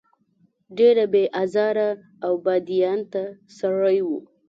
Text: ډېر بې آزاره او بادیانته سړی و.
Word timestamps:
ډېر 0.77 0.97
بې 1.11 1.23
آزاره 1.41 1.89
او 2.25 2.33
بادیانته 2.45 3.23
سړی 3.59 3.99
و. 4.07 4.09